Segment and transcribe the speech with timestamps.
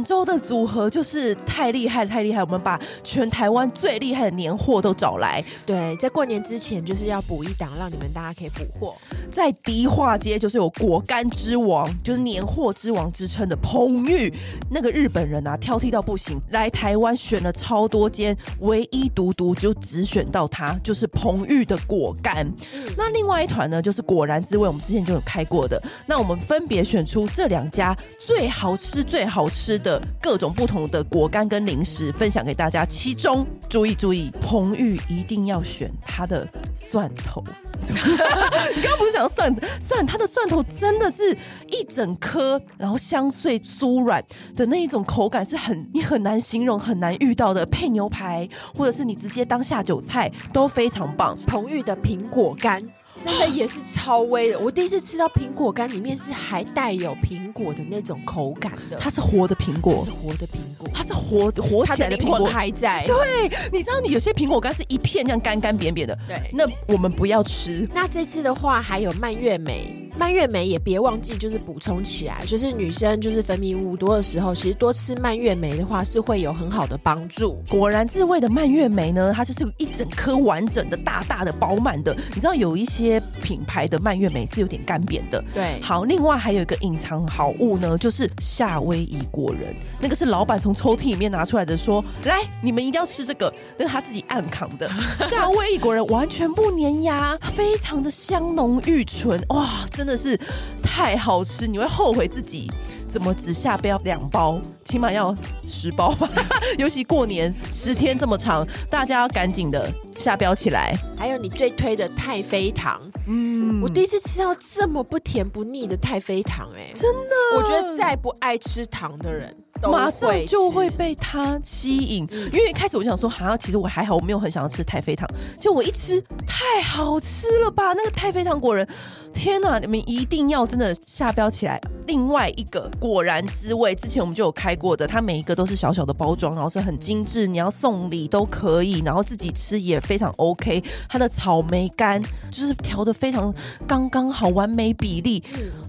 [0.00, 2.42] 本周的组合就是太厉害，太厉害！
[2.42, 5.44] 我们把全台湾最厉害的年货都找来。
[5.66, 8.96] 对，在过年之前就是要补一档，让你们大家可以补货。
[9.30, 14.32] 在迪化街就是有果干之王，就是年货之王之称的彭玉。
[14.70, 22.46] 那个日本人啊，挑剔到不行，来台湾选了超多间，唯一独独就只选到他，就是彭玉的果干。
[22.72, 25.78] 嗯、那另外一团呢，就是果然滋味，我们之前就有开过的。
[26.06, 29.89] 那我们分别选出这两家最好吃、最好吃的
[30.20, 37.42] 各种不同的果干跟零食分享给大家，其中注意注意，彭玉一定要选它的蒜头。
[37.82, 40.04] 你刚刚不是想蒜蒜？
[40.04, 41.34] 它的蒜头真的是
[41.68, 44.22] 一整颗，然后香脆酥软
[44.54, 47.64] 的那一种口感，是很你很难形容、很难遇到的。
[47.70, 51.38] 配牛排，或者是你直接当下酒菜都非常棒。
[51.46, 52.82] 彭玉的苹果干。
[53.24, 63.04] 真的也是超威的，我第一次吃到苹果干里面是还带有苹果的那种口感的，它是活的苹果，它是活的苹果，它是活活起来的苹果还在。
[63.06, 67.88] 对，你知道你有些苹果干是一片这样干干扁扁的，对，那我们不要吃。
[67.92, 77.58] 那这次的话还有蔓越莓，蔓越莓也别忘记就是补充起来，就是女生就是分泌物多的时候，其实多吃蔓越莓的话是会有很好的帮助。
[77.70, 82.14] 果然自味的蔓越莓呢，它就是一整颗完整的、大大的、饱满的。
[82.34, 83.18] 你知道有一些。
[83.40, 85.80] 品牌的蔓越莓是有点干扁的，对。
[85.80, 94.90] 好，另外还有一个隐藏好物呢，就是夏威夷果仁，那个是老板从抽屉里面拿出来的说，说来你们一定要吃这个，那是他自己暗扛的。
[95.30, 100.38] 夏威夷果仁完全不粘牙，非常的香浓郁醇，哇，真的是
[100.82, 102.70] 太好吃，你会后悔自己。
[103.08, 106.28] 怎么只下标两包，起码要十包吧？
[106.78, 110.94] 尤其过年十天这么长，大家要赶紧的下标起来。
[111.18, 119.56] 还有你最推的太妃糖，嗯，我第一次吃到这么不甜不腻的太妃糖，哎，真的，我觉得再不爱吃糖的人。
[119.82, 125.26] 马上就会被它吸引，因为一开始我想说，好像其实我还好，我没有很想要吃太妃糖。
[125.58, 127.94] 就我一吃，太好吃了吧！
[127.94, 128.86] 那个太妃糖果仁，
[129.32, 129.78] 天哪！
[129.78, 131.80] 你们一定要真的下标起来。
[132.06, 140.82] 另外一个果然滋味，之前我们就有开过的，它每一个都是小小的包装，然后是很精致，你要送礼都可以，然后自己吃也非常 OK。
[141.08, 142.20] 它的草莓干
[142.50, 143.54] 就是调的非常
[143.86, 145.42] 刚刚好，完美比例。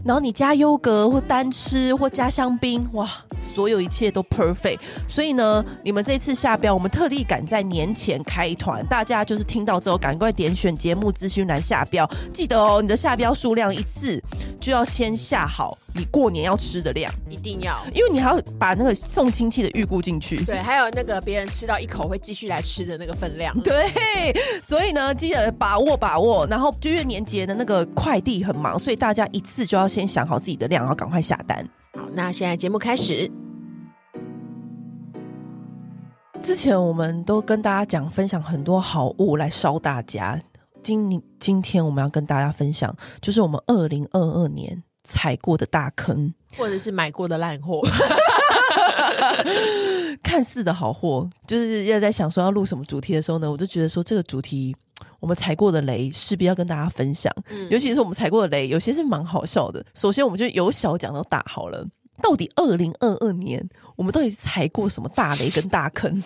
[0.05, 3.81] 然后你加优格或单吃或加香槟，哇，所有。
[3.81, 4.77] 一切都 perfect，
[5.07, 14.21] 所以呢，你们这次下标，我们特地赶在年前开团，大家就是听到之后赶快点选节目资讯栏下标，记得哦，你的下标数量一次
[14.59, 23.91] 就要先下好你过年要吃的量，一定要，因为你还要把那个送亲戚的预估进去，对，还有那个别人吃到一口会继续来吃的那个分量， 对，
[24.61, 31.67] 所以呢，记得把握把握，然后就因为年节的那个快递很忙，所以大家一次就要先想好自己的量，然后赶快下单。
[31.93, 33.29] 好，那现在节目开始。
[36.41, 40.39] 之前我们都跟大家讲分享很多好物来烧大家，
[40.83, 47.81] 今今天我们要跟大家分享，就是我们二零二二年踩过的大坑，或者是买过的烂货，
[50.23, 54.75] 看似的好货，就是要在想说要录什么主题的时候呢，我就觉得说这个主题
[55.19, 59.85] 我们踩过的雷势必要跟大家分享，嗯，尤其是我们踩过的雷，有些是蛮好笑的。
[59.93, 61.85] 首先，我们就由小讲到大好了。
[62.21, 66.23] 到底二零二二年我们到底踩过什么大雷跟大坑？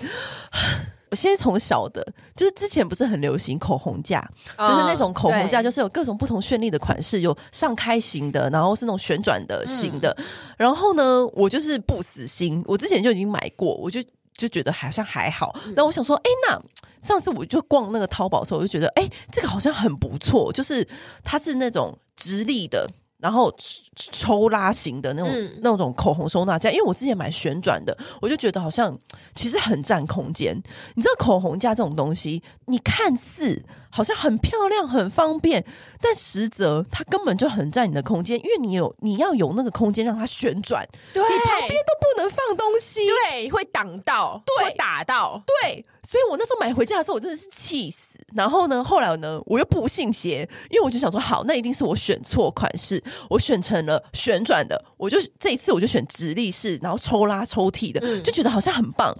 [1.15, 2.05] 我先从小的，
[2.35, 10.13] 就是之前不是很流行口红架，嗯、就是那种口红架，就是有各种不同绚丽的款式，有上开型的，然后是那种旋转的型的。
[10.17, 10.25] 嗯、
[10.57, 14.03] 然后呢，我就是不死心，我之前就已经买过，我就
[14.35, 15.57] 就觉得好像还好。
[15.73, 16.61] 那、嗯、我想说，哎、欸，那
[16.99, 20.85] 上次我就逛那个淘宝的时候，我就觉得，哎、欸，这个好像很不错，就是
[21.23, 22.89] 它是那种直立的。
[23.17, 23.53] 然后
[23.95, 28.97] 抽拉型的那种、嗯、那种口红收纳架，因为我之前买旋转的，我就觉得好像
[29.33, 30.55] 其实很占空间。
[30.95, 33.63] 你知道口红架这种东西，你看似
[33.95, 35.63] 好像很漂亮、很方便，
[36.01, 45.85] 但实则它根本就很占你的空间，因为你有你要有那个空间让它旋转，对，你旁边都不能放东西，对，会挡到，对，会打到，对。
[46.03, 48.19] 所以我那时候买回家的时候，我真的是气死。
[48.35, 54.83] 然后呢，后来呢，我又不信邪，因为我就想说，好，那一定是我选错款式，我选成了旋转的。
[54.97, 59.15] 我就这一次我就选直立式，然后抽拉抽屉的，就觉得好像很棒。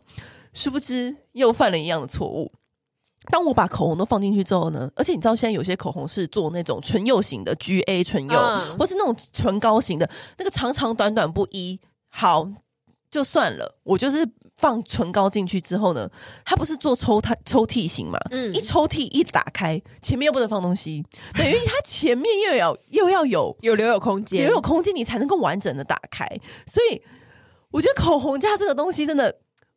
[0.53, 2.51] 殊不知又犯了一样的错误。
[3.31, 8.37] 当我把口红都放进去之后呢，而且你知道现在有些口红是做那种唇釉型的 GA 唇釉，
[8.77, 11.79] 或是那种唇膏型的，那个长长短短不一。
[12.09, 12.47] 好。
[13.11, 16.09] 就算了，我就是放唇膏进去之后呢，
[16.43, 18.19] 它不是做抽屉抽屉型嘛？
[18.31, 21.01] 嗯，一抽屉一打开，前面又不能放东西，
[21.33, 26.27] 等于它前面又要又要有 有留有空间，留有空间，你才能够完整的打开。
[26.65, 27.01] 所以
[27.71, 29.33] 我觉得口红架这个东西真的，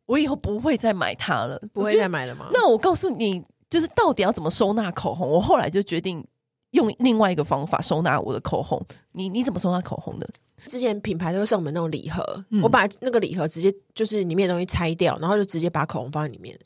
[0.09, 2.49] 我以后不会再买它了，不会再买了吗？
[2.51, 5.29] 那我告诉你，就是到底要怎么收纳口红？
[5.29, 6.27] 我后来就决定
[6.71, 8.83] 用另外一个方法收纳我的口红。
[9.13, 10.27] 你你怎么收纳口红的？
[10.67, 16.59] 之前品牌都会送我们那种礼盒，嗯、我把那个礼盒直接就是里面的东西拆掉，然后就直接把口红放在里面。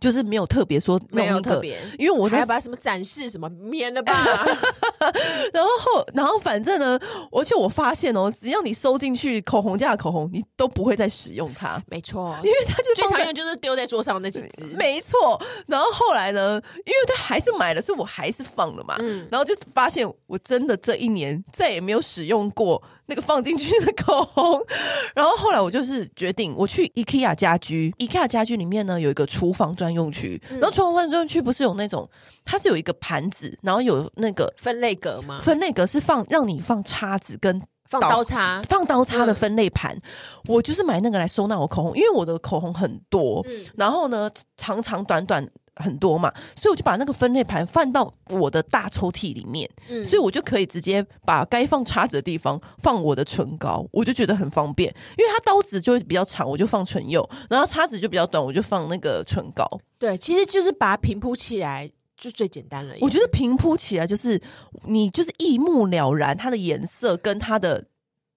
[0.00, 4.12] 就是没有特别说没有特别，因为我还要把什么展示什么免了吧。
[5.52, 6.98] 然后然后反正呢，
[7.30, 11.82] 而且我发现哦，只要你收进去口红架的口红，你都不会再使用它。
[11.88, 14.64] 没错，因为它就最常用就是丢在桌上那几支。
[14.76, 15.40] 没错。
[15.66, 18.96] 然后后来呢，因为他还是买了，所以我还是放了嘛。
[19.00, 19.26] 嗯。
[19.30, 24.60] 然后就发现我真的这一年再也没有使用过那个放进去的口红。
[25.14, 32.08] 然后后来我就是决定，我去 IKEA 家居，IKEA 家居里面呢有一个厨房专用区，然后厨房专用区不是有那种，
[32.44, 35.40] 它是有一个盘子，然后有那个分类格吗？
[35.42, 39.94] 分类格是放让你放叉子跟放刀叉，放刀叉的分类盘。
[39.96, 40.02] 嗯、
[40.46, 45.46] 我就是买那个来收纳我口红，因为我的口红很多，嗯、然后呢长长短短。
[45.76, 59.66] 很多嘛，所以我就把那个分类盘放到我的大抽屉里面，嗯，所以我就可以直接把该放叉子的地方放我的唇膏，我就觉得很方便，因为它刀子就会比较长，我就放唇釉，然后叉子就比较短，我就放那个唇膏。
[59.98, 62.94] 对，其实就是把它平铺起来就最简单了。
[63.00, 64.40] 我觉得平铺起来就是
[64.84, 67.84] 你就是一目了然，它的颜色跟它的。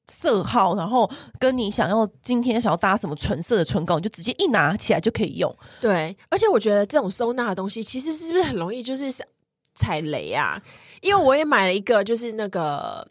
[0.07, 1.09] 色号，然后
[1.39, 5.55] 跟你想要今天想要搭什么纯色的唇膏，你就直接一拿起来就可以用。
[5.79, 9.11] 对，而且我觉得这种收纳的东西，其实是不是很容易就是
[9.75, 10.61] 踩雷啊？
[11.01, 13.07] 因为我也买了一个，就是那个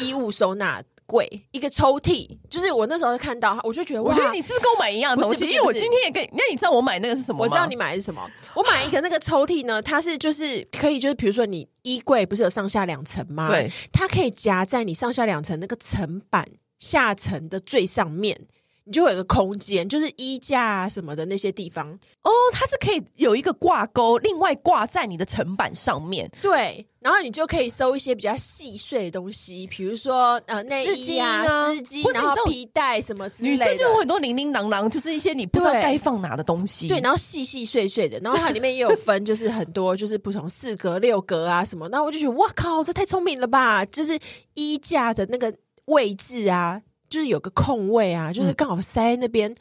[0.00, 0.82] 衣物收纳。
[1.08, 5.46] 柜一个抽屉，就是我那时候看到，我就觉得，我觉得你是不是跟我买一样的东西？
[5.46, 7.44] 因为我今天也跟，那你知道我买那个是什么吗？
[7.44, 8.22] 我知道你买的是什么。
[8.54, 13.48] 我买一个那个抽屉呢，它是就是可以，就是比如说你衣柜不是有上下两层吗？
[13.48, 16.46] 对，它可以夹在你上下两层那个层板
[16.78, 18.38] 下层的最上面。
[18.88, 21.86] 你就会有一个空间，就是衣架啊什么的那些地方
[22.22, 26.30] 哦，它是可以有一个挂钩，另外挂在你的层板上面。
[26.40, 33.64] 对，然后你就可以收一些比较细碎的东西，比如说呃内衣啊、丝巾，然后皮带什么之类的。
[33.64, 36.88] 女生就有很多零零琅琅，就是一些你不知道该放哪的东西。
[36.88, 41.86] 对，然后细细碎碎的，然后它里面也有分，就是很多就是不同四格、六格啊什么。
[41.90, 43.84] 然后我就觉得哇靠，这太聪明了吧！
[43.84, 44.18] 就是
[44.54, 45.54] 衣架的那个
[45.84, 46.80] 位置啊。
[47.08, 49.54] 就是有个空位啊，就是刚好塞那边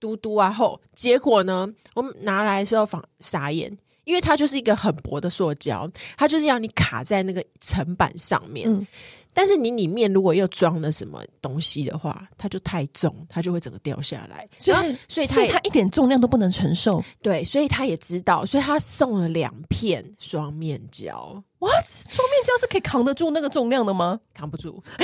[0.00, 8.68] 嘟嘟啊后，结果呢，我们拿来的时候仿傻眼，因为它就是一个很薄的塑胶，它就是要你卡在那个层板上面。
[8.68, 8.86] 嗯、
[9.32, 14.48] 但是你里面如果又装了什么东西的话，它就太重，它就会整个掉下来。
[14.58, 17.02] 所以，所以它它一点重量都不能承受。
[17.20, 21.42] 对，所以他也知道，所以他送了两片双面胶。
[21.62, 24.18] 哇，双面胶是可以扛得住那个重量的吗？
[24.34, 24.82] 扛不住。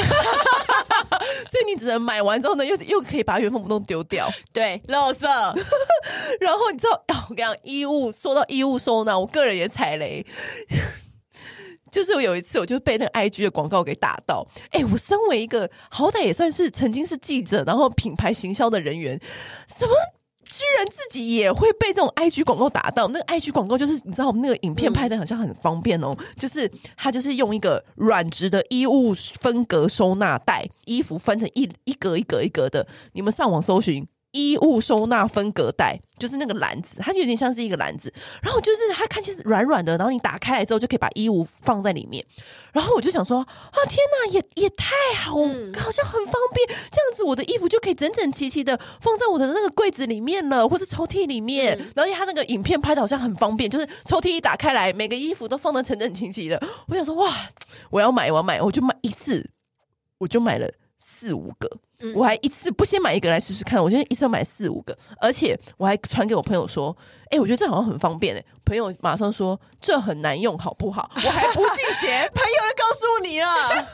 [1.47, 5.25] 所以你只能买完之后呢，又又可以把原封不动丢掉，对，垃圾。
[6.41, 10.25] 然后你知道，哦、我跟你讲，衣物说到衣物收纳，我个人也踩雷。
[11.91, 14.47] 就是我有一次，我就被那个 IG 的广告给打到。
[14.73, 19.19] 哎、欸，我身为一个好歹也算是曾经是记者，然后品牌行销的人员，
[19.69, 19.93] 什么？
[20.49, 34.07] 居然自己也会被这种 IG 广告打到，那个 IG 广告就是你知道，我们那个影片拍的好像很方便哦，就是他就是用一个软质的衣物分隔收纳袋，衣服分成一一格一格一格的，你们上网搜寻。
[34.33, 42.25] 衣物收纳分隔袋，就是那个篮子，它就有点像是一个篮子，然后就是它看起来是软软的，然后你打开来之后就可以把衣物放在里面。
[42.73, 51.77] 然后我就想说啊，天哪，也也太好，嗯、好像很方便，这样子我的衣服就可以整整齐齐的放在我的那个柜子里面了，或是抽屉里面。
[51.79, 56.63] 嗯、然后它那个影片拍的好像很方便，就是抽屉一打开来，每个衣服都放的整整齐齐的。
[56.87, 57.33] 我想说哇，
[57.91, 59.51] 我要买，我要买，我就买一次，
[60.19, 61.79] 我就买了四五个。
[62.15, 73.47] 我还一次不先买一个来试试看，我先一次要买四五个，而且我还传给我朋友说：“哎、欸，我觉得这好像很方便哎。”朋友马上说：“这很难用，好不好？” 我还不信邪，朋友就告诉你了，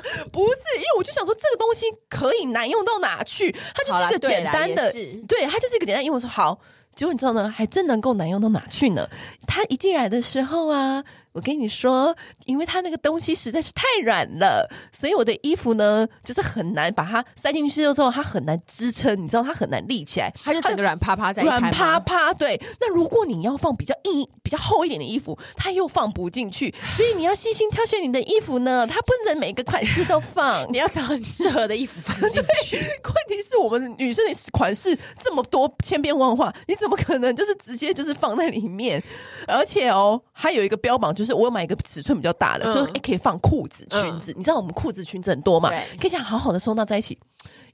[0.31, 3.51] 不是，因为我就想说这个东西可以难用到哪去？
[3.75, 6.05] 它就是一个简单的，对，对，它就是一个简单。
[6.05, 6.59] 因为我说好，
[6.95, 9.09] 结果你知道呢，还真能够难用到哪去呢？
[9.47, 11.03] 它一进来的时候啊。
[11.35, 22.33] 我跟你说，因为它那个东西实在是太软了，所以我的衣服呢，就是很难把它塞进去之后，它很难支撑，你知道，它很难立起来，它就整个软趴趴在软趴趴。
[22.33, 32.77] 对，那如果你要放比较硬、比较厚一点的衣服，它又放不进去，所以你要细心挑选你的衣服呢，它不能每个款式都放， 你要找很适合的衣服放进去。
[32.77, 39.03] 问题是我们女生的款式这么多，千变万化，你怎么可能就是直接就是放在里面？
[39.49, 44.33] 而且哦，还有一个标榜就是我有买一个尺寸比较大的，嗯、说可以放裤子、裙子。
[44.33, 45.71] 嗯、你知道我们裤子、裙子很多嘛？
[45.99, 47.19] 可以这样好好的收纳在一起。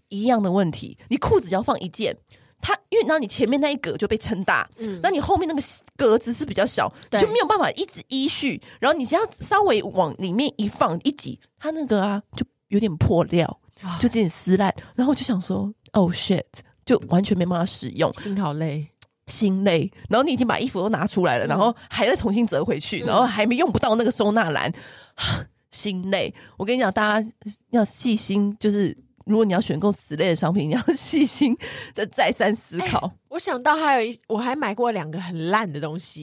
[0.09, 2.17] 一样的问题，你裤子只要放一件，
[2.61, 5.63] 它因为然后你前面那一格就被撑大，嗯，那你后面那个
[5.97, 8.61] 格子是比较小，对就没有办法一直依序。
[8.81, 13.61] 然后你只要稍微往里面一放一挤，它那个啊就有点破料，
[14.01, 14.75] 就有点撕烂。
[14.97, 16.43] 然后我就想说，Oh shit，
[16.85, 18.90] 就完全没办法使用，心好累。
[19.31, 24.71] 心累，然后你已经把衣服都拿出来了，嗯、然后还在重新折回去，嗯、然后还没用不到那个收纳篮，
[25.71, 26.35] 心累。
[26.57, 27.33] 我跟你讲，大家
[27.71, 31.57] 要细心，就是如果你要选购此类的商品，你要 细心
[31.95, 32.99] 的再三思考。
[33.07, 36.23] 欸、我想到还有一，我还买过两个很烂的东西。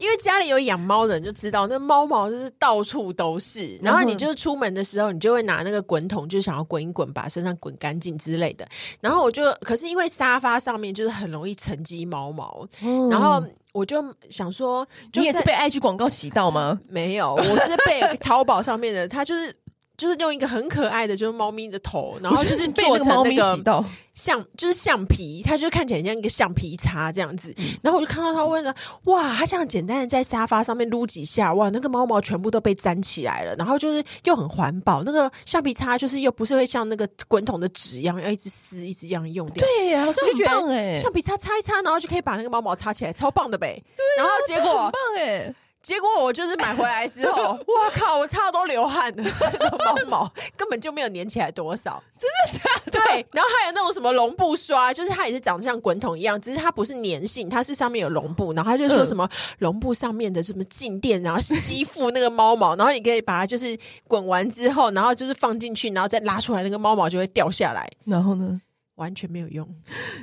[0.00, 3.76] 因为家里有养猫的人就知道，那猫毛就是到处都是。
[3.82, 8.66] 然后你就是出门的时候，你就会拿那个滚筒，就想要滚一滚，把身上滚干净之类的。
[9.00, 13.42] 然后我就，可是因为沙发上面就是很容易沉积猫毛，嗯、然后
[13.72, 16.80] 我就想说，你也是被 IG 广告洗到吗？
[16.88, 19.54] 没有，我是被淘宝上面的，它就是。
[20.00, 27.54] 就是用一个很可爱的，就是猫咪的头，然后就是做成那个橡，就是橡皮，它就看起来像一个橡皮擦这样子。
[27.82, 33.54] 然后我就看到他问了，哇，他像简单的在沙发上面撸几下，哇，那个猫毛全部都被粘起来了。
[33.56, 39.62] 然后就是又很环保，那个橡皮擦就是又不是会像那个滚筒的纸一样要一直撕，一直这样用掉。
[39.66, 43.82] 对呀，我就觉得橡皮擦擦一擦，然后就可以把那个猫毛擦起来，超棒的呗。
[44.16, 45.54] 然后结果很棒哎。
[45.82, 48.18] 结果我就是买回来之后， 哇靠！
[48.18, 49.22] 我擦都流汗了，
[49.58, 52.90] 那个猫毛根本就没有粘起来多少，真的假的？
[52.92, 53.26] 对。
[53.32, 58.52] 然后还有那种什么绒布刷，就是它也是长得像滚筒一样，只是它不是粘性，它是上面有绒布。
[58.52, 67.90] 然后他就说什么绒布上面的什么静电，然后吸附那个猫毛，然后你可以把它就是滚完之后，然后就是放进去，然后再拉出来，那个猫毛就会掉下来。
[68.04, 68.60] 然后呢？
[69.00, 69.66] 完全没有用，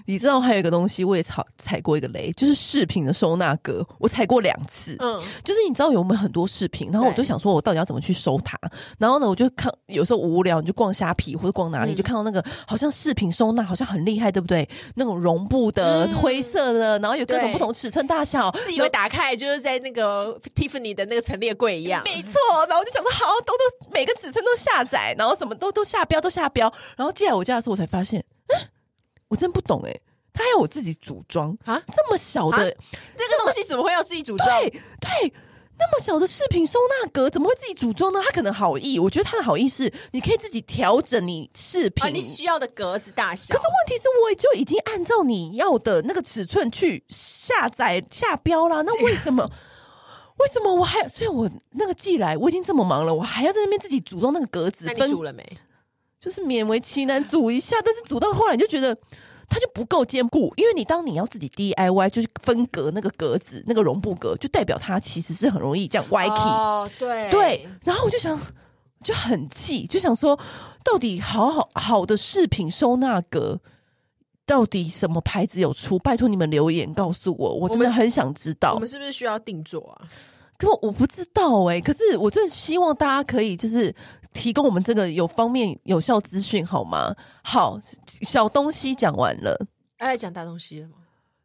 [0.06, 4.96] 你知道还有一个东西，我也踩踩过一个雷，就是饰品的收纳格，我踩过两次。
[5.00, 8.56] 嗯，就是你知道有没有很多饰品，然后我就想说，我到底要怎么去收它？
[9.00, 14.70] 然后呢，我就看有时候无聊，你就逛虾皮或者逛哪里，嗯、就看到那个好像饰品收纳好像很厉害，对不对？
[14.94, 22.04] 那种绒布的、嗯、灰色的，然后有各种不同尺寸大小，自以为打开就是在那个 Tiffany 的那个陈列柜一样。
[22.04, 22.34] 没错，
[22.70, 26.72] 然后我就想说，好，都都每个尺寸都下载，然后什么都都下标，都下标。
[26.96, 28.24] 然后寄来我家的时候，我才发现。
[29.28, 30.02] 我真不懂哎、欸，
[30.34, 31.82] 他还要我自己组装啊？
[31.88, 32.58] 这么小的
[33.16, 34.48] 这个东西怎么会要自己组装？
[34.48, 35.34] 对对，
[35.80, 38.20] 那么小的饰品收纳格怎么会自己组装呢？
[38.24, 43.54] 他可能好意，我觉得他的好意是你可以自己调整你饰品、啊、你需要的格子大小。
[43.54, 48.82] 可是问题是，我也就已经按照你要的那个尺寸去下载下标啦。
[48.82, 49.50] 那为什么？
[50.38, 51.08] 为什么我还？
[51.08, 54.86] 所以我那个寄来，我已经这么忙了，我还要在那边自己组装那个格子？
[54.86, 55.44] 那你组了没？
[56.28, 58.94] 就是勉为其难煮一下，但是煮到后来你就觉得
[59.48, 66.28] 它就不够坚固，因为你当你要自己 DIY，就是分隔那个格子，那个绒布格，就代表它其实是很容易这样歪。
[66.28, 67.66] 哦，对对。
[67.86, 68.38] 然后我就想，
[69.02, 70.38] 就很气，就想说，
[70.84, 73.62] 到底好好好的饰品收纳格，
[74.46, 75.98] 到底什么牌子有出？
[75.98, 78.74] 拜托你们留言告诉我，我真的很想知道。
[78.74, 80.10] 我们是不是需要定做啊？
[80.58, 83.96] 可我不知道哎、欸，可是我真的希望大家可以就是。
[84.38, 87.14] 提供我们这个有方面有效资讯好吗？
[87.44, 87.82] 好，
[88.22, 89.60] 小东西讲完了，
[90.00, 90.94] 要来讲大东西了吗？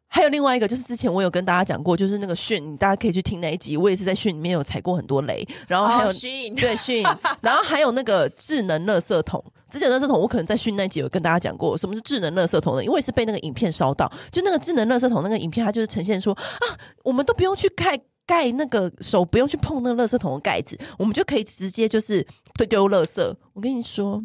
[0.07, 3.75] 还有另外一个，就是之前我有跟大家讲过，就是那个讯，大家可以去听那一集。
[3.75, 7.03] 我也是在讯里面有踩过很多雷，然后还有讯、oh, 对讯，
[7.41, 9.43] 然后还有那个智能垃圾桶。
[9.71, 12.83] 智能垃圾桶，我可能在讯那集有跟大家讲过，什么是智能垃圾桶呢？
[12.83, 17.99] 因为是被那个影片烧到，就那个智能垃圾桶那个影片，它就是呈现说啊，我们都不用去盖。
[18.25, 23.35] 盖那个手不用去碰那个垃圾桶的盖子，我们就可以直接就是对丢垃圾。
[23.53, 24.23] 我跟你说，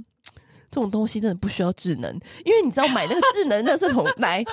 [0.70, 2.12] 这种东西真的不需要智能，
[2.44, 4.44] 因为你知道买那个智能垃圾桶来，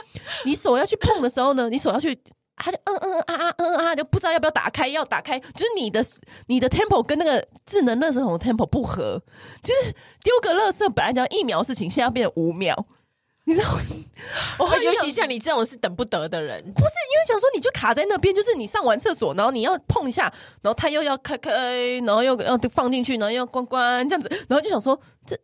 [0.45, 2.17] 你手要去碰的时候呢，你手要去，
[2.55, 6.03] 它就嗯嗯啊啊嗯啊，就不知道要不要打开，要打开，就是你的
[6.47, 9.21] 你的 tempo 跟那个智能垃圾桶 tempo 不合，
[9.61, 12.87] 就是丢个垃圾本来讲一秒事情，现在变成五秒。
[13.47, 13.77] 你知道，
[14.57, 20.23] 我很尤其像你这种是等不得的人，不是因为想说你就卡在那边，就是你上完厕所，然后你要碰一下，
[20.63, 25.37] 然后他又要开开，然后又要放进去，然后又要关关这样子，然后就想说，这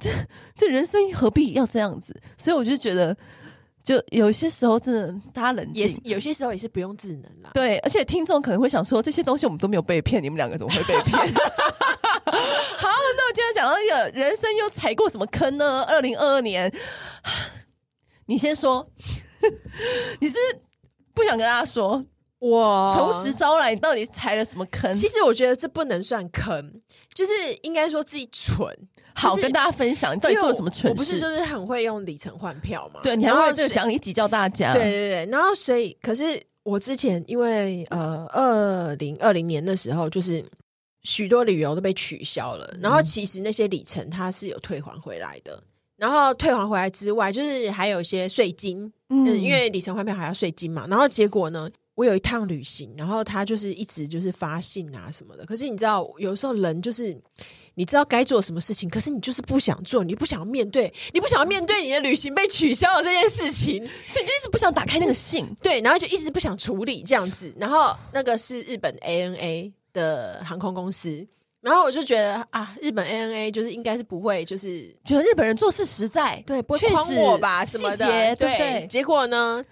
[0.00, 0.10] 这
[0.56, 2.18] 这人生何必要这样子？
[2.38, 3.14] 所以我就觉得，
[3.84, 7.50] 就有些时候真的大家冷静，也有些时候也是不用智能啦。
[7.52, 11.20] 对，而且听众可能会想说，这些东西我们都没有被骗，你们两个怎么会被骗？
[13.64, 15.82] 好，那我今天讲到一个人生又踩过什么坑呢？
[15.84, 16.70] 二零二二年，
[18.26, 18.86] 你先说，
[20.20, 20.36] 你是
[21.14, 22.04] 不想跟大家说？
[22.40, 24.92] 我从实招来，你到底踩了什么坑？
[24.92, 26.70] 其实我觉得这不能算坑，
[27.14, 28.68] 就是应该说自己蠢。
[29.14, 30.88] 好，就是、跟大家分享，你到底做了什么蠢事？
[30.88, 33.00] 我不是就是很会用里程换票嘛？
[33.02, 34.72] 对，你还为了这个奖励教大家。
[34.72, 40.44] 对对对，然后所以，可是我之前因为呃，二零二零年的时候，就是
[41.04, 45.62] 许多旅游都被取消了，然后其实那些里程它是有退还回来的。
[45.96, 50.86] 然后退还回来之外，就是还有一些税金，嗯，因为里程换票还要税金嘛。
[50.88, 51.70] 然后结果呢？
[51.94, 55.46] 我有一趟旅行，然后他就是一直就是发信啊什么的。
[55.46, 57.16] 可是你知道，有时候人就是
[57.74, 63.76] 你知道该做什么事情，可是你就是不想做，你不想要面对，你不想要面对你的旅行被取消的这件事情，
[64.08, 67.54] 所以你就一直不想打开那个信，对，然后就一直不想处理这样子。
[67.56, 71.26] 然后那个是日本 ANA 的航空公司，
[71.62, 78.86] 然后我就觉得啊，日本 ANA 就是应该是不会，就是觉得日本人做事实在，对，不会诓我吧什么的，对，对，对。
[78.86, 79.64] 结果呢？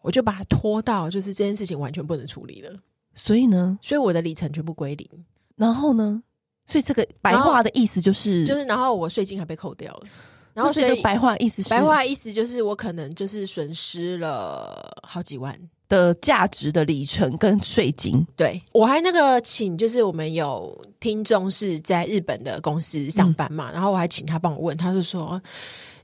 [0.00, 2.72] 我就把它拖到，就是这件事情完全不能处理了。
[3.14, 5.08] 所以呢，所以我的里程全部归零。
[5.56, 6.22] 然后呢，
[6.66, 10.06] 所以这个白话的意思就是，就是然后我税金还被扣掉了。
[10.54, 15.56] 然后所以这个白话意思是，白话意思就是我可能就是损失了好几万
[15.88, 18.26] 的价值的里程跟税金。
[18.36, 25.40] 对，我还那个请，就是我们有听众是在日本的公司上班嘛，嗯、然后我还请他帮我问，他就说。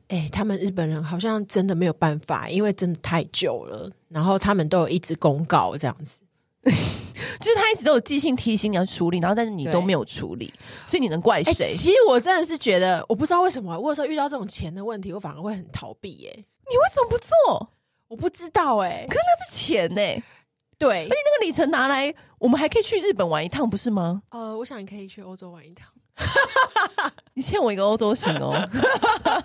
[0.08, 3.90] 哎、欸，他们日本人好像真的没有办法，因为真的太久了。
[4.10, 6.20] 然后他们都有一直公告这样子，
[6.62, 10.52] 就是他一直都有寄信提醒你要处理，然后但是你都没有处理，
[10.86, 11.72] 所以你能怪谁？
[11.72, 16.10] 欸，其实我真的是觉得，我不知道为什么，我有时候遇到这种钱的问题，我反而会很逃避。
[16.16, 16.30] 耶。
[16.36, 17.70] 你为什么不做？
[18.14, 20.22] 我不知道哎，可是那是钱呢。
[20.78, 24.22] 对，而且那个里程拿来，我们还可以去日本玩一趟，不是吗？
[24.30, 25.88] 呃，我想你可以去欧洲玩一趟。
[27.34, 28.54] 你欠我一个欧洲行哦！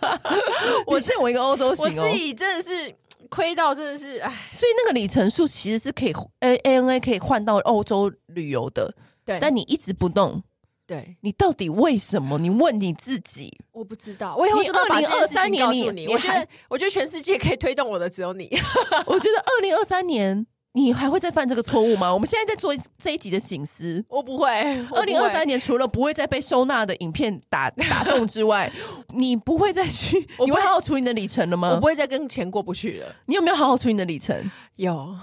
[0.85, 2.03] 我欠我一个欧洲行哦！
[2.03, 2.93] 我自己真的是
[3.27, 8.93] 亏到真的是哎，所以那个里程数其实是可以 A A N A 可以换到欧洲旅游的，
[9.25, 9.39] 对。
[9.41, 10.43] 但你一直不动，
[10.89, 12.39] 对，你到底为什么？
[12.39, 14.35] 你问你自己，我不知道。
[14.35, 16.07] 我以后是不是把这件事情告诉你？
[16.07, 18.49] 我觉得，我觉得全世界可以推动我的只有你。
[19.05, 20.47] 我觉得二零二三年。
[20.73, 22.13] 你还会再犯这个错误吗？
[22.13, 24.05] 我们现在在做这一集的醒思。
[24.07, 24.47] 我不会。
[24.91, 28.71] 二零二三年除了不会再被收纳的影片打打动之外，
[29.09, 31.69] 你不会再去，你会好好处理你的里程了吗？
[31.71, 33.15] 我不会再跟钱过不去了。
[33.25, 34.49] 你有没有好好处理你的里程？
[34.75, 35.15] 有。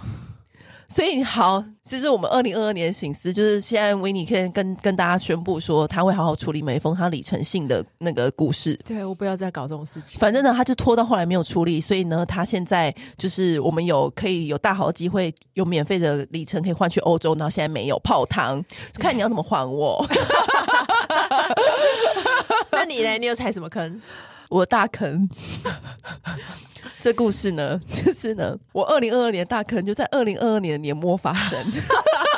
[0.88, 8.79] 所以好，其实我们二零二二年的省思，就是现在维尼可以跟跟大家宣布说，他会好好处理每一封他里程信的那个故事。
[8.85, 10.20] 对，我不要再搞这种事情。
[10.20, 20.07] 反正呢，他就拖到后来没有处理，所以呢，他现在就是我们有可以有大好的机会，有免费的里程可以换去欧洲，然后现在没有泡汤，看你要怎么还我。
[22.70, 23.18] 那你呢？
[23.18, 24.01] 你有踩什么坑？
[24.48, 25.28] 我大坑。
[27.00, 31.59] 这故事呢，就是呢，我二零二二年大坑就在二零二二年的年末发生。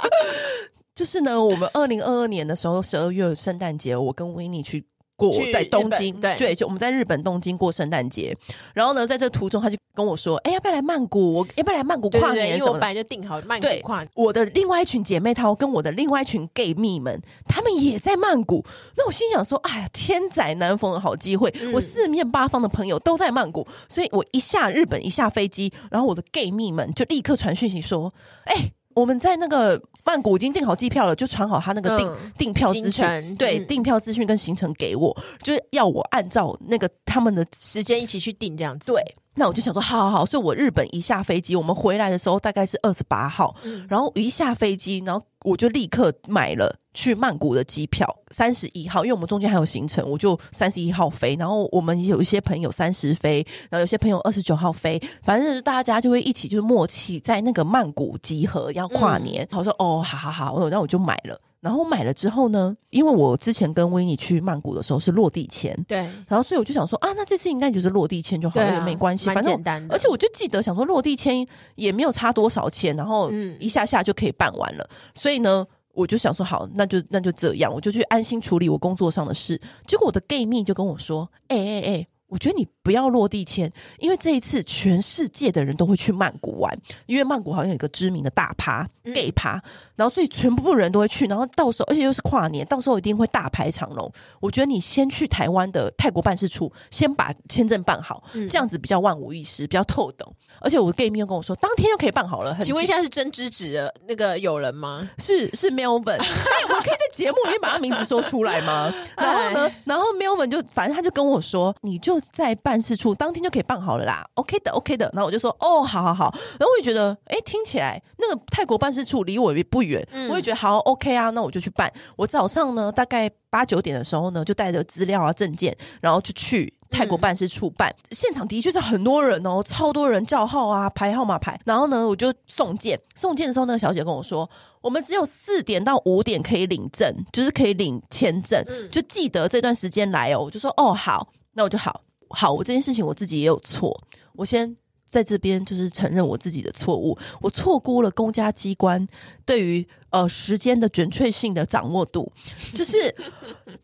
[0.94, 4.84] 就是呢，我们二零二二年的时候，十二月圣诞节，我跟维尼去。
[5.18, 8.34] 过在东京，对，对，就我们在日本东京过圣诞节，
[8.72, 11.32] 然后呢，在这途中他就跟我说：“哎、欸，要不要来曼谷？
[11.32, 14.08] 我要不要来曼谷跨年？”因为我本来就定好曼谷跨年。
[14.14, 18.64] 我的另外一群姐妹她跟我的另外一群 gay 蜜们，他们也在曼谷。
[18.96, 21.52] 那我心想说：“哎呀，天载难逢的好机会！
[21.60, 28.14] 嗯、我四面八方的朋友都在曼谷，所以我一下日本一下飞机，然后我的 gay 蜜们就立刻传讯息说
[28.46, 38.90] ：‘哎、欸，我们在那个。’”曼谷已经订好机票了，就传好他那个订订、嗯、票资讯，对，订、嗯、票资讯跟行程给我，就是要我按照那个他们的时间一起去订这样子。
[38.90, 39.02] 对，
[39.34, 46.74] 那我就想说，好好好，所以我日本一下飞机，我们回来的时候大概是二十八号、嗯，然后一下飞机，然后我就立刻买了。
[46.98, 51.36] 去曼谷的机票三十一号，因为我们中间还有行程，我就三十一号飞。
[51.36, 59.46] 然后我们有一些朋友三十飞，然后有些朋友二十九号飞，反正大家就会一起就是默契在那个曼谷集合，要跨年。
[59.52, 61.40] 嗯、我说哦，好好好，那我就买了。
[61.60, 69.94] 然后买了之后呢，因为我之前跟维尼去曼谷的时候是落地签，对，然后所以我就想说啊，那这次应该就是落地签就好了，没关系，反正简单的。
[69.94, 73.30] 而且我就记得想说落地签也没有差多少钱，然后
[73.60, 75.64] 一下下就可以办完了，所以呢。
[75.98, 79.60] 我就想说好，那就那就这样，我就去安心处理我工作上的事。
[79.84, 89.60] 结果我的 gay 蜜就跟我说：“哎哎哎，我觉得你不要落地签，因为这一次全世界的人都会去曼谷玩，因为曼谷好像有一个知名的大趴、嗯、gay 趴，
[89.96, 94.12] 然后所以全部人都会去，然后到时候而且又是跨年，到时候一定会大排长龙。
[94.40, 100.32] 我觉得你先去台湾的泰国办事处，先把签证办好，嗯、这样子比较万无一失，比较透懂。
[100.60, 102.58] 而且我 gay 面又跟我说，当天就可以办好了。
[102.60, 105.08] 请问一下，是真知子的那个友人吗？
[105.18, 106.26] 是是 Melvin， 哎，
[106.68, 108.92] 我可以在节目里面把他名字说出来吗？
[109.16, 115.10] 然后呢，然后 Melvin 就反正他就跟我说，你就在办事处当天就可以办好了啦，OK 的，OK 的。
[115.12, 116.34] 然后我就说，哦，好好好。
[116.58, 121.92] 然后我也觉得，哎，听起来那个泰国办事处离我也不远，嗯、我也觉得好 OK 啊，那我就去办。
[122.16, 126.72] 我早上呢，大概八九点的时候呢，就带着资料啊、证件，然后就去。
[126.90, 131.60] 泰国办事处办，嗯、现场的确是很多人哦，超多人叫号啊，排号码牌。
[131.66, 134.48] 然后呢，我就送件，送件的时候，那个小姐跟我说，
[134.80, 140.40] 我们只有四点到五点可以领证，就是可以领签证，嗯、就记得这段时间来哦。
[140.40, 142.00] 我就说哦，好，那我就好，
[142.30, 144.00] 好，我这件事情我自己也有错，
[144.34, 144.76] 我先。
[145.10, 149.08] 在这边就是承认我自己的错误，我错估了公家机关
[149.46, 152.30] 对于呃时间的准确性的掌握度，
[152.74, 153.16] 就是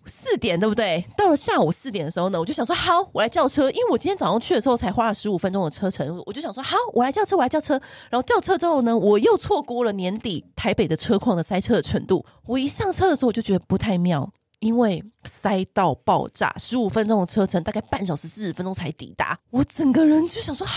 [0.05, 1.03] 四点对不对？
[1.17, 7.81] 到了下午四点的时候呢，我就想说好，我来叫车，因为我今天早上去的时候才花了十五分钟的车程，我就想说好，我来叫车，我来叫车。
[8.11, 14.31] 然后叫车之后呢，我又错估了年底台北的车况的塞车的程度，我一上车的时候我就觉得不太妙。
[14.65, 19.39] 因为塞到爆炸，十五分钟的车程，大概半小时四十分钟才抵达。
[19.51, 20.73] 我整个人就想说，啊，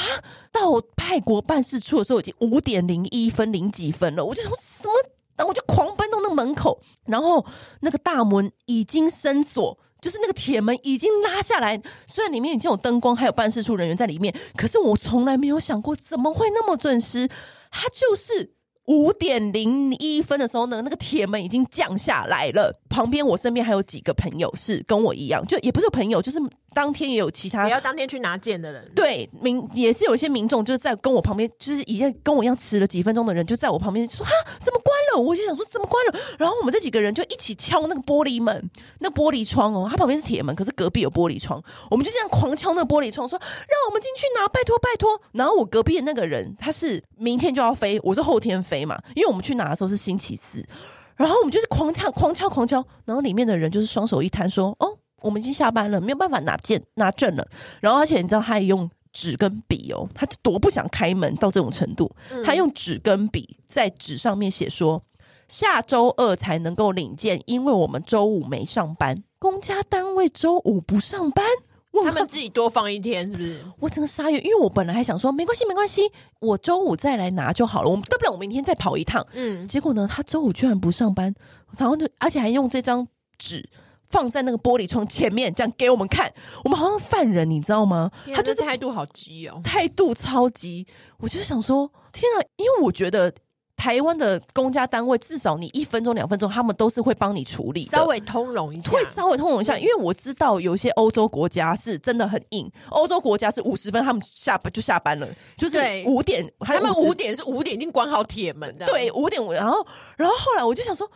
[0.51, 4.25] 到泰国办事处的时候已经五点零一分零几分了。
[4.25, 4.93] 我就说什么，
[5.37, 7.45] 然后我就狂奔到那门口，然后
[7.79, 11.81] 那个大门已经深锁，就是那个铁门已经拉下来。
[12.05, 17.29] 虽然里面已经有灯光，还有办事处人员在里面，可是我从来没有想过怎么会那么准时。
[17.71, 18.56] 他就是。
[18.87, 22.77] 五点零一分的时候呢，那个铁门已经降下来了。
[22.89, 26.39] 旁边我身边还有几个朋友是跟我一样，就也不是朋友，就是。
[26.77, 41.59] 当天也有其他，也要当天去拿件的人，对民也是有一些民众，就是在跟我旁边，就是已经跟我一样迟了几分钟的人，就在我旁边说：“哈，怎么关了？”我就想说：“怎么关了？”然后我们这几个人就一起敲那个玻璃门，那玻璃窗哦，它旁边是铁门，可是隔壁有玻璃窗，
[41.89, 50.63] 我们就这样狂敲那个玻璃窗，说：“让我们进去拿，拜托拜托。”然后我隔壁的那个人他是明天就要飞，我是后天飞嘛，因为我们去拿的时候是星期四，
[51.15, 57.47] 然后我们就是狂敲狂敲狂敲，然后里面的人就是双手一摊说：“哦。”我们已经下班了，没有办法拿件拿证了。
[57.81, 62.11] 然后，而且你知道，他也用纸跟笔哦，他多不想开门到这种程度。
[62.31, 65.01] 嗯、他用纸跟笔在纸上面写说，
[65.47, 69.23] 下周二才能够领件，因为我们周五没上班。
[69.39, 71.45] 公家单位周五不上班，
[72.03, 73.63] 他们自己多放一天，是不是？
[73.79, 76.01] 我整个傻眼，因为我本来还想说，没关系，没关系，
[76.39, 77.89] 我周五再来拿就好了。
[77.89, 79.25] 我们大不了我明天再跑一趟。
[79.33, 81.33] 嗯，结果呢，他周五居然不上班，
[81.77, 83.07] 然后就而且还用这张
[83.39, 83.67] 纸。
[84.09, 86.31] 放在那个玻璃窗前面，这样给我们看，
[86.63, 88.09] 我们好像犯人，你知道吗？
[88.33, 90.85] 他就是态度好急哦，态度超级。
[91.17, 93.33] 我就是想说，天啊，因为我觉得
[93.75, 99.75] 台湾的公家单位至少你一分钟两分钟，他们都是会帮你处理，稍微通融一下，会稍微通融一下。
[99.75, 111.09] 嗯、因为我知道有些欧洲国家是真的很硬，欧洲国家是五十分他们下班就下班了，就是五点，他们五点是五点已经关好铁门的，对，五点，然后然后后来我就想说。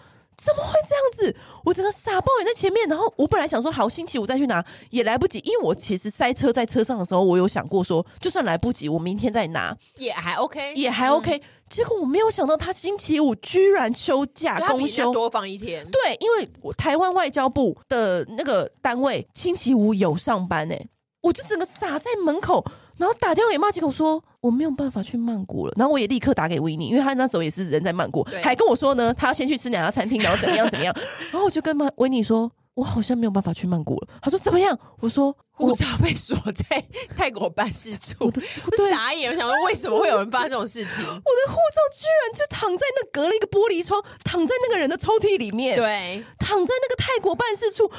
[0.43, 1.35] 怎么会这样子？
[1.63, 11.37] 我整个傻爆眼在前面，然后我本来想说好，星期五再去拿也来不及，因为我其实塞车在车上的时候，我有想过说，就算来不及，我明天再拿也还 OK，也还 OK。
[11.37, 15.87] 嗯、结果我没有想到他星期五居然休假公休，多放一天。
[15.91, 20.89] 对，因为我台湾外交部的那个单位星期五有上班诶、欸，
[21.21, 22.65] 我就整个傻在门口。
[23.01, 30.95] 然后打电话给马吉口说我没有办法去曼谷了，然后我也立刻打给维尼，因为他那时候也是人在曼谷，对还跟我说呢，他要先去吃两家餐厅，然后怎么样怎么样。
[31.33, 34.07] 然后我就跟马维尼说，我好像没有办法去曼谷了。
[34.21, 34.77] 他说怎么样？
[34.99, 36.85] 我说护照被锁在
[37.17, 41.01] 泰国办事处， 我傻眼，我想说为什么会有人发生这种事情？
[41.09, 47.89] 我的护照居然就躺在那隔了一个玻璃窗，躺在那个人的抽屉里面，对，躺在那个泰国办事处，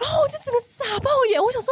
[0.00, 1.68] 然后我就整个傻爆眼，我想说。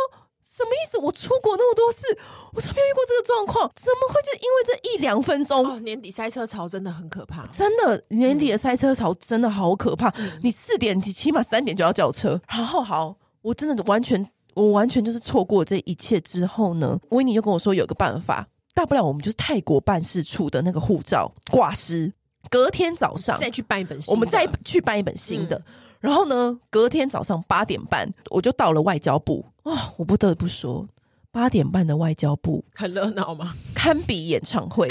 [0.48, 0.96] 什么意思？
[0.98, 2.06] 我出国那么多次，
[2.52, 5.66] 我从没有遇过这个状况，怎么会就因为这一两分钟？
[5.66, 10.08] 哦，年底塞车潮真的很可怕，真的，年底的塞车潮真的好可怕。
[10.16, 12.40] 嗯、你四点，你起码三点就要叫车。
[12.48, 22.12] 然后好，我真的完全，我完全就是错过这一切之后呢，维尼就跟我说有个办法，大不了我们就是泰国办事处的那个护照挂失，
[22.48, 25.56] 隔天早上再去办一本新的，我们再去办一本新的。
[25.58, 25.64] 嗯
[25.98, 29.94] 然后呢，隔天早上八点半，我就到了外交部啊、哦！
[29.96, 30.88] 我不得不说，
[31.32, 33.54] 八点半的外交部很热闹吗？
[33.74, 34.88] 堪比演唱会，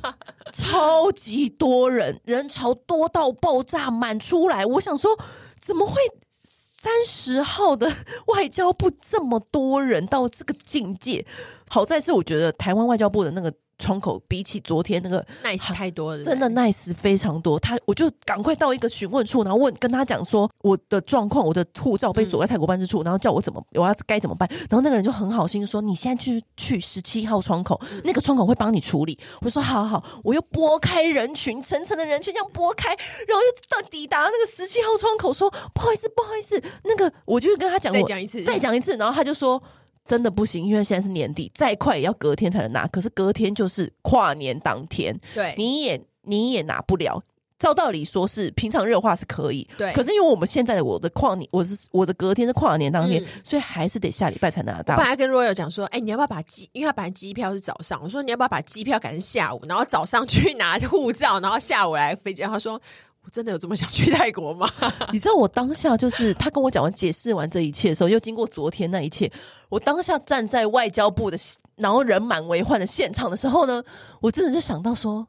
[0.52, 4.66] 超级多人，人潮多到爆炸，满出来。
[4.66, 5.18] 我想说，
[5.60, 5.96] 怎么会
[6.28, 7.90] 三十号的
[8.28, 11.26] 外交部这么多人到这个境界，
[11.68, 13.52] 好在是我觉得台湾外交部的那个。
[13.78, 17.58] 窗口比起昨天那个 nice 太多了，真的 nice 非常多。
[17.58, 24.48] 他我就赶快到一个询问处，然后问跟他讲说我的状况，我的护照被锁在泰国办事处，嗯、然后叫我怎么我要该怎么办。
[24.68, 38.96] 然后那个人就很好心说：“你现在去去十七号窗口，嗯、那个窗口会帮你处理。”我说：“好好好。”我又拨开人群，层层的人群这样拨开，然后又到抵达那个十七号窗口，说：“不好意思，不好意思。”那个我就跟他讲，再讲一次，再讲一次。
[38.96, 39.62] 然后他就说。
[40.08, 42.86] 真的不行，因为现在是年底，再快也要隔天才能拿。
[42.88, 47.22] 可是隔天就是跨年当天，对，你也你也拿不了。
[47.58, 49.92] 照道理说是平常热话是可以，对。
[49.92, 54.94] 可是因为我们现在的我的跨年，我是我的隔天是跨年当天，嗯、所以还是得下礼拜才拿到。
[54.94, 56.70] 我本来跟 Royal 讲说，哎、欸，你要不要把机？
[56.72, 62.42] 因为他本来机票是早上，我说你要不要把机票改成下午，然后早上去拿护照，然后下午来飞机。
[62.44, 62.80] 他说。
[63.24, 64.68] 我真的有这么想去泰国吗？
[65.12, 69.30] 你知道我当下就是他跟我讲完解释完这一切的时候，又经过昨天那一切，
[69.68, 71.36] 我当下站在外交部的，
[71.76, 73.82] 然后人满为患的现场的时候呢，
[74.20, 75.26] 我真的就想到说，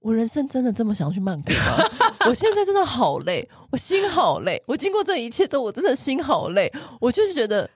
[0.00, 1.84] 我人生真的这么想要去曼谷吗？
[2.28, 6.70] 我现在真的好累，我心好累，我经过这一切之后，我真的心好累，
[7.00, 7.68] 我就是觉得。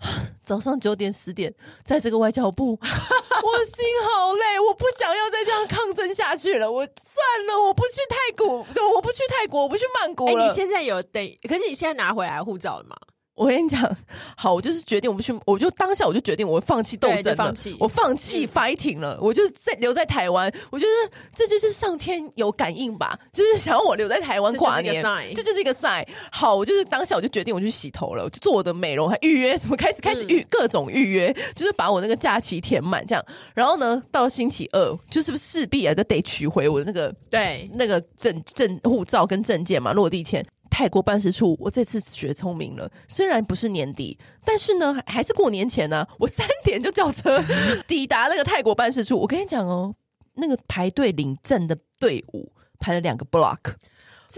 [0.44, 6.70] 早上九点十点，在这个外交部， 我心好累，我不想要再这样抗争下去了。
[6.70, 8.58] 我算了，我不去泰国，
[8.94, 10.44] 我不去泰国，我不去曼谷了。
[10.44, 11.22] 你现在有等？
[11.48, 12.96] 可是你现在拿回来护照了吗？
[13.40, 13.96] 我跟你讲，
[14.36, 20.52] 好，我就是决定我不去，我就当下我就决定我放弃斗争了，放弃，我放弃 fighting 了，嗯、我就是在留在台湾。
[20.68, 25.02] 我觉得这就是上天有感应吧，就是想要我留在台湾跨年，
[25.34, 26.06] 这就是一个 sign。
[26.30, 33.24] 好，我就是当下我就决定我去洗头了，我就做我的美容，还预约什么，开始开始预、嗯、各种预约，就是把我那个假期填满这样。
[33.54, 40.44] 然后呢，到星期二，就是势必啊，就得取回我的那个对那个证证护照跟证件嘛，落地签。
[40.80, 42.90] 泰国办事处，我这次学聪明了。
[43.06, 46.08] 虽然不是年底，但是呢，还是过年前呢、啊。
[46.18, 47.38] 我三点就叫车
[47.86, 49.18] 抵达那个泰国办事处。
[49.18, 49.94] 我跟你讲哦，
[50.36, 53.58] 那个排队领证的队伍排了两个 block，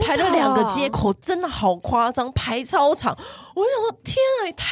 [0.01, 3.17] 排了两个街口，真的好夸张，排超长。
[3.55, 4.71] 我就想说，天啊，也太……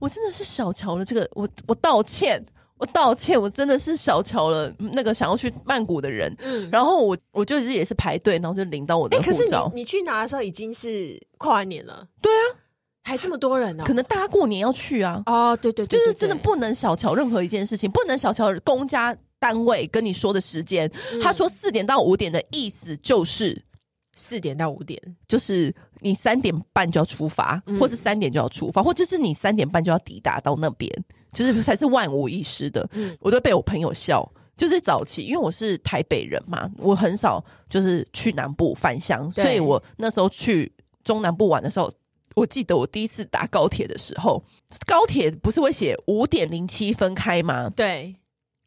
[0.00, 2.44] 我真的是小瞧了这个，我我道歉。
[2.78, 6.34] 我道歉，我真的是小瞧了那个想要去曼谷的人。
[6.40, 9.30] 嗯，然后我我就是也是排队，然后就领到我的护照。
[9.30, 12.06] 欸，可是你你去拿的时候已经是跨完年了。
[12.20, 12.42] 对啊，
[13.04, 13.84] 还这么多人呢？
[13.86, 15.22] 可能大家过年要去啊。
[15.26, 20.90] 哦，对对对，就是真的不能小瞧任何一件事情，不能小瞧公家单位跟你说的时间。
[21.12, 23.62] 嗯，他说四点到五点的意思就是
[24.16, 30.90] 四点到五点，就是你三点半就要出发，嗯，或是三点就要出发，或就是你三点半就要抵达到那边。
[31.34, 34.26] 就是才是万无一失的，嗯，我都被我朋友笑。
[34.56, 41.92] 就是早期，因为我是台北人嘛，我很少就是去南部返乡，所以我那时候去中南部玩的时候，
[42.36, 44.44] 我记得我第一次搭高铁的时候，
[44.86, 47.68] 高铁不是会写五点零七分开吗？
[47.74, 48.14] 对，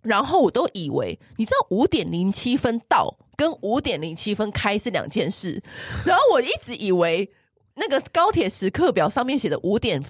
[0.02, 5.64] 然后我都以为，你知道五点零七分到跟五点零七分开是两件事，
[6.06, 7.32] 然后我一直以为
[7.76, 10.04] 那个高铁时刻表上面写的五点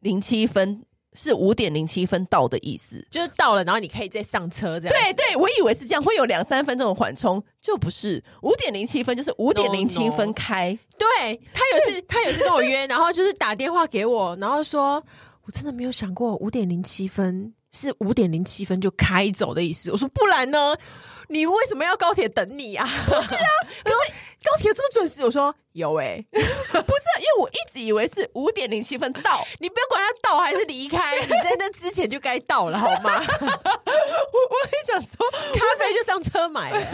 [0.00, 0.82] 零七分。
[1.12, 4.96] 是五点零七分到的意思，就是到了，然后你可以再上车这样。
[4.96, 10.70] 对对，我以为是这样，会有两三分钟的缓冲，就不是五点零七分，就是五点零七分开。
[10.70, 11.08] No, no.
[11.18, 15.02] 对，他有一次， 他有一次跟我约，然后就是打电话给我，然后说，
[15.44, 19.90] 我真的没有想过五点零七分是五点零七分就开走的意思。
[19.90, 20.76] 我说不然呢？
[21.28, 22.84] 你为什么要高铁等你啊？
[23.06, 23.50] 不是啊，
[23.84, 25.24] 可是高铁有这么准时？
[25.24, 33.20] 我说有诶、欸， 不是、啊，因为我一直以为是五点零七分到，你不要管他到还是离开，你在那之前就该到了，好吗？
[33.40, 36.78] 我我很想说，咖啡就上车买了。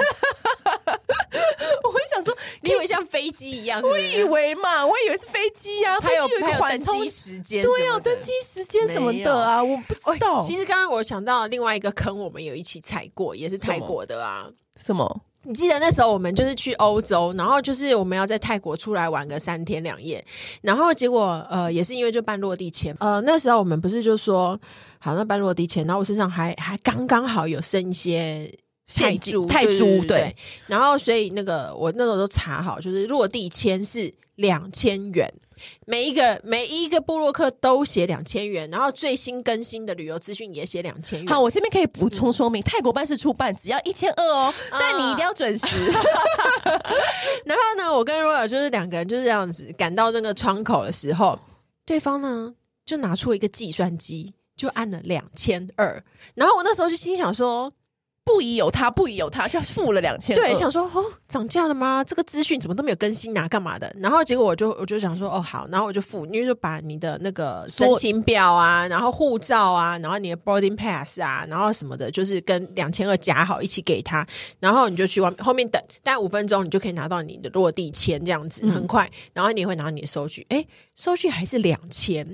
[1.84, 3.92] 我很想说，你以为像飞机一样是是？
[3.92, 10.40] 我以为嘛，我以为是飞机啊，还有有还有登机时间，对啊，登机时间什么的啊，我不知道。
[10.40, 14.50] 其实刚刚我想到另外一个坑，我们有一起踩过，也是踩过的啊。
[14.76, 15.20] 什么？
[15.46, 20.24] 你记得那时候我们就是去欧洲，然后就是我们要在泰国出来玩个三天两夜，
[20.60, 24.58] 然后结果呃也是因为就办落地签，呃那时候我们不是就说
[24.98, 28.52] 好那办落地签，然后我身上还还刚刚好有剩一些
[28.92, 35.32] 泰铢，泰铢对，对，然后所以那个我那时候都查好，就是落地签是两千元。
[35.86, 41.28] 每一个每一个布洛克都写两千元，然后最新更新的旅游资讯也写两千元。
[41.28, 45.66] 好，我这边可以补充说明，嗯、泰国办事处办只要一千二哦，嗯、但你一定要准时。
[47.46, 51.38] 然后呢，我跟 Royal 就是两个人就是这样子赶到那个窗口的时候，
[51.86, 56.04] 对方呢就拿出了一个计算机，就按了两千二。
[56.34, 57.72] 然后我那时候就心想说，
[58.26, 60.34] 不疑有他，不疑有他，就付了两千。
[60.34, 62.02] 对，想说哦，涨价了吗？
[62.02, 63.46] 这个资讯怎么都没有更新啊？
[63.46, 63.94] 干嘛的？
[64.00, 74.26] 然后结果我就我就想说哦好，然后我就付，你就把你的那个申请表啊，然后护照啊，然后你的 boarding pass 啊，然后什么的，就是跟两千二夹好一起给他，
[74.58, 82.26] 然后你就去外面后面等，大概五分钟你就可以拿到你的落地签，这样子很快，然后你也会拿到你的收据，哎，收据还是两千，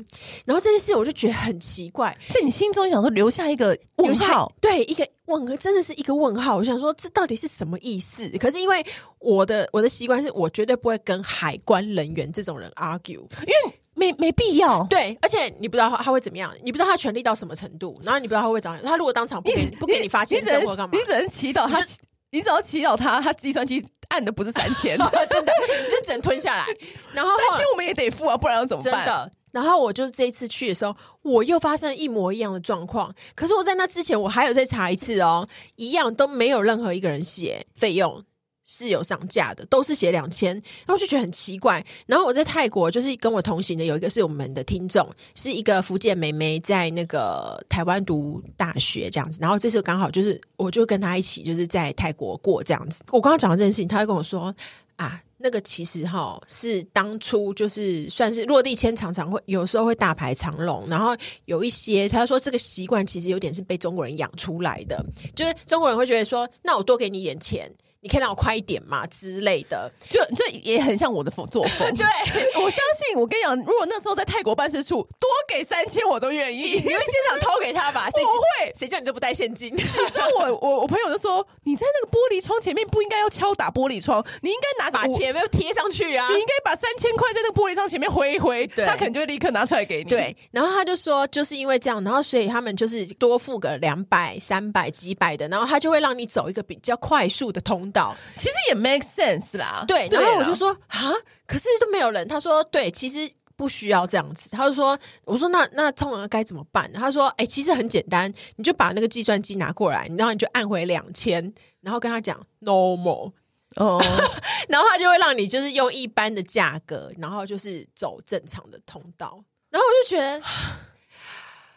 [0.47, 5.07] 然后这件事我就觉得很奇怪，在你心中想说留下一个问号，对一个。
[5.27, 8.29] 问号真的是一个问号，我想说这到底是什么意思？
[8.39, 8.85] 可是因为
[9.19, 14.83] 我的我的习惯是我绝对不会跟海关人员这种人 argue，因为没没必要。
[14.85, 18.81] 对，而且你不知道他他会怎么样，你不知道他权力到什么程度，然后你不知道他会怎样。
[18.83, 24.99] 他如果当场不给你不给你发签证或干嘛，你只能祈祷他，你，你只要祈祷他，他计算机按的不是三千，
[25.31, 25.53] 真的
[25.85, 26.67] 你就只能吞下来。
[27.13, 28.93] 然后三千我们也得付啊，不然要怎么办？
[28.93, 29.33] 真的。
[29.53, 33.15] 然后我就是这一次去的时候，我又发生一模一样的状况。
[33.35, 38.25] 可是我在那之前，我还有再查一次哦，一样都没有任何一个人写费用
[38.65, 40.55] 是有上架的，都是写两千。
[40.55, 41.85] 然后就觉得很奇怪。
[42.07, 49.39] 然后我在泰国，就是跟我同行的有一个是我们的听众，是一个福建妹妹，在那个台湾读大学这样子。
[49.41, 53.05] 然后这次刚好就是，我就跟她一起就是在泰国过这样子。
[53.11, 54.55] 我刚刚讲的这件事情，她就跟我说
[54.97, 55.21] 啊。
[55.43, 67.71] 那个其实哈是当初就是算是落地签，常常会有时候会大排长龙，然后有一些他说这个习惯其实有点是被中国人养出来的，就是中国人会觉得说，那我多给你一点钱。
[68.03, 71.89] 你可以让我快一点嘛之类的， 就这也很像我的风作风。
[71.95, 72.05] 对，
[72.61, 76.73] 我相信，我跟你讲，如果那时候在泰国办事处多给三千，我都愿意。
[76.75, 78.09] 你会现场掏给他吧？
[78.13, 79.73] 我会，谁叫你都不带现金？
[80.15, 86.27] 那我我我朋友就说，你在那个玻璃窗前面不应该要敲打玻璃窗，你应该拿把钱没有贴上去啊！
[86.29, 90.11] 你应该把三千块在那个玻璃窗前面挥一挥，他可能就会立刻拿出来给你。
[90.11, 98.15] 对，然后他就说，就是因为这样，然后所以他们就是多付个两百、三百、几百的，然后他就会让你走一个比较快速的通道。
[98.37, 98.73] 其实也。
[98.83, 101.13] make sense 啦，对，然后我就说啊，
[101.47, 102.27] 可是都没有人。
[102.27, 104.51] 他说对，其实不需要这样子。
[104.51, 106.93] 他就说，我说那那通常该怎么办？
[106.93, 113.31] 他说，哎、欸，其实很简单，你就把那个计算机拿过来，然后你就按回两千，然后跟他讲 normal
[113.77, 114.03] 哦，
[114.69, 119.39] 然后他就会让你就是用一般的价格，然后就是走正常的通道。
[119.71, 120.43] 然后我就觉得。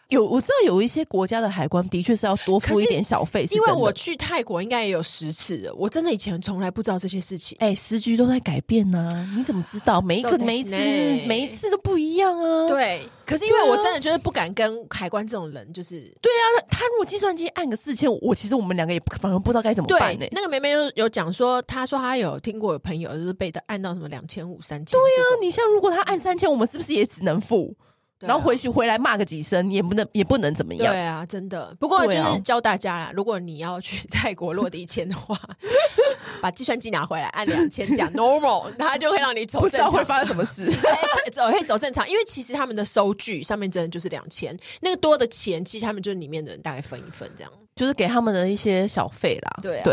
[0.09, 7.57] 有我知道有一些国家的海关的确是要多付一点小费，因为我去泰国应该也有十次了，我真的以前从来不知道这些事情。
[7.59, 9.99] 哎、欸，时局都在改变呢、啊，你怎么知道？
[10.01, 10.71] 每一个每一次
[11.25, 12.67] 每一次都不一样啊。
[12.67, 20.29] 对，可是因为我真的就是不敢跟海关这种人，就是对啊，他如果计算机按个四千，我其实我们两个也反而不知道该怎么办呢、欸。
[20.31, 24.97] 那个妹妹有有讲说，她说她有听过有朋友就是被他按到什么两千五、三千。
[24.97, 27.75] 对啊，你像如果他按三千，我们是不是也只能付？
[28.19, 30.93] 然后回去回来骂个几声，也不能也不能怎么样。
[30.93, 31.75] 对啊，真的。
[31.79, 35.37] 不过就是教大家啦，如果你要去泰国落地签的话，
[36.41, 39.89] 把计算机拿回来，按两千讲 normal，他就会让你走正常。
[39.89, 40.71] 不知道会发生什么事？
[41.31, 47.51] 走可以走正常，因为其实他们的收据上面真的就是两千，那个多的钱，其实他们就是里面的人大概分一分这样。
[47.75, 49.83] 就是给他们的一些小费啦，对啊，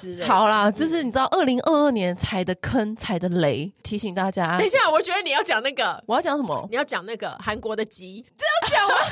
[0.00, 4.56] 对啊，好啦，就是你知道，二零二二年踩的坑，踩的雷，提醒大家。
[4.56, 6.64] 等一下，我觉得你要讲那个，我要讲什么？
[6.70, 8.94] 你要讲那个韩国的鸡，这样讲吗？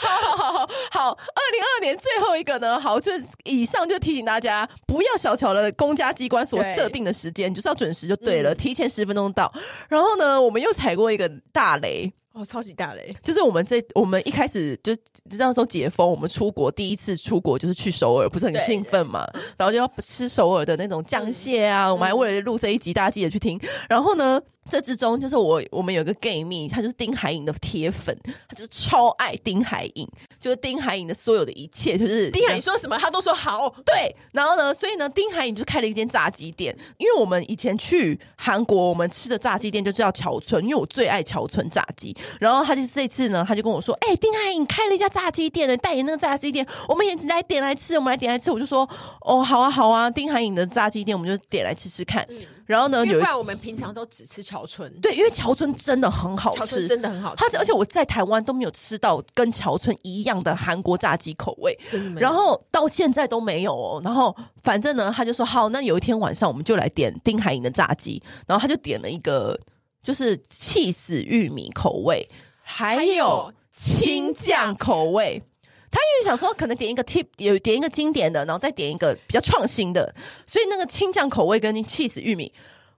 [0.00, 9.52] 好好好好好，二零二二年最后一个呢，好，就是以上就提醒大家，不要小瞧了公家机关所设定的时间，就是要准时就对了，嗯、提前十分钟到。
[9.90, 12.10] 然后呢，我们又踩过一个大雷。
[12.40, 13.14] 哦，超级大雷！
[13.22, 14.96] 就是我们这我们一开始就
[15.38, 19.26] 那时候解封，我们出国第一次出国就是去首尔，不是很兴奋嘛？
[19.58, 23.60] 然后就要吃首尔的那种酱蟹啊，嗯、我们还为了录这一集，大家记得去听。
[23.88, 24.40] 然后呢？
[24.70, 28.16] 这之中就是我，我们有个 gay 蜜，他就是丁海颖的铁粉，
[28.48, 33.68] 他就是超爱丁海颖，就是丁海颖的所有的一切，就是丁海颖说什么他都说好。
[33.84, 42.16] 对，然后呢，所以呢，丁海颖就开了一间炸鸡店，因为我们以前去韩国，我们吃的炸鸡店就叫桥村，因为我最爱桥村炸鸡。
[42.38, 48.88] 然后他就这次呢，他就跟我说：“哎、欸，丁海颖开了一家炸鸡店呢，代言那个炸鸡店，我们也来点来吃，我们来点来吃。”我就说
[49.22, 52.24] ：“哦，好啊，好啊，丁海颖的炸鸡店，我们就点来吃吃看。
[52.28, 52.38] 嗯”
[52.70, 54.88] 然后呢，因为不然我们平常都只吃桥村。
[55.00, 57.44] 对，因为桥村真的很好吃，真的很好吃。
[57.44, 62.20] 它而且我在台湾都没有吃到跟桥村一样的韩国炸鸡口味，真的。
[62.20, 64.00] 然后到现在都没有哦。
[64.04, 68.22] 然后反正呢，他就说好，那有一天晚上我们就来点丁海寅的炸鸡。
[68.46, 69.58] 然后他就点了一个
[70.00, 72.24] 就是气死玉米口味，
[72.62, 75.42] 还有青酱口味。
[75.90, 80.14] 他因为想说可能点一个 tip 有点一个经典的，然后再点一个比较创新的，
[80.46, 82.52] 所以那个青酱口味跟气死玉米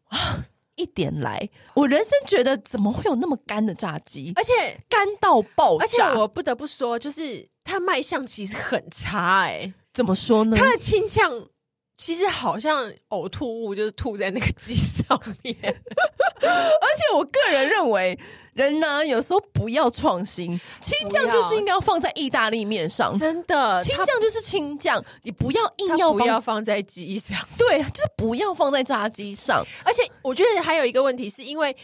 [0.09, 0.45] 啊，
[0.77, 4.53] 一点来，我人生觉得怎么会有那么干的炸鸡，而且
[4.89, 5.85] 干到爆炸。
[5.85, 9.75] 而且我不得不说，就是它卖相其实很差哎、欸。
[9.95, 10.57] 怎么说呢？
[10.57, 11.49] 它的清酱。
[11.97, 18.19] 其实好像呕吐物就是吐在那个鸡上面， 而且我个人认为，
[18.55, 29.65] 人呢有时候不要创新，青酱就是应该要放在意大利面上，真的，青酱就是青酱，你不要硬要不要放在鸡上，对，就是不要放在炸鸡上。
[29.85, 31.77] 而且我觉得还有一个问题，是因为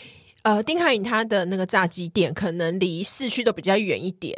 [0.42, 4.36] 呃，丁海颖他的那个炸鸡店可能离市区都比较远一点。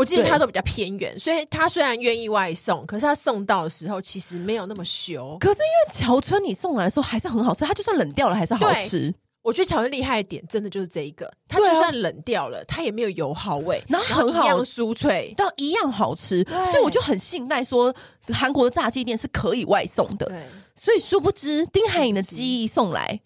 [0.00, 5.36] 我记得他都比较偏远，所以他虽然愿意外送，可是他送到的时候其实没有那么熟。
[5.38, 9.12] 可是因为桥村你送来的时候还是很好吃，它就算冷掉了还是好吃。
[9.42, 16.42] 我觉得桥村厉害的点真的就是这一个，它就算冷掉了，它也没有油耗味，然后很好，酥脆，但一样好吃。
[16.44, 17.94] 所以我就很信赖说
[18.32, 20.32] 韩国的炸鸡店是可以外送的。
[20.74, 23.20] 所以殊不知丁海颖的鸡一送来。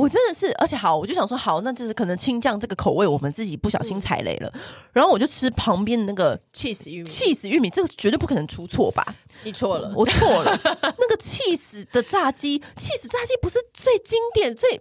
[0.00, 4.50] 我真的是，而且好，我就想说，好，那就是可能青酱这个口味，我们自己不小心踩雷了。
[4.54, 4.60] 嗯、
[4.94, 9.14] 然后我就吃旁边的那个起司玉米，起司玉米这个绝对不可能出错吧？
[9.44, 10.58] 你错了，我错了。
[10.64, 14.80] 那个起司的炸鸡，起司炸鸡不是最经典、最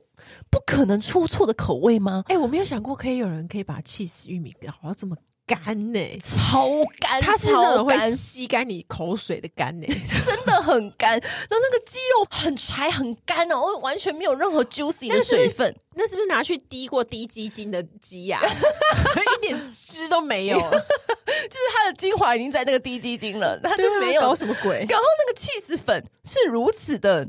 [0.50, 2.24] 不可能出错的口味吗？
[2.28, 5.18] 哎、欸，我没有想过可以有人可以把起司玉米搞到这么。
[5.50, 6.70] 干呢、欸，超
[7.00, 9.94] 干，它是那种会吸干你口水的干呢、欸，
[10.26, 11.12] 真的很干。
[11.14, 15.76] 然后那个鸡肉很柴很干哦，完全没有任何 juicy 的水分。
[15.96, 18.46] 那是不是拿去滴过滴鸡精的鸡呀、啊？
[19.36, 24.86] 一点汁都没有， 就是它的精华已经在那个滴鸡精了，它就没有、什么鬼。
[24.88, 27.28] 然后那个 cheese 粉是如此的